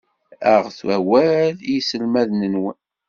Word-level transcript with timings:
Aɣet 0.53 0.79
awal 0.97 1.57
i 1.63 1.67
yiselmaden-nwen. 1.73 2.79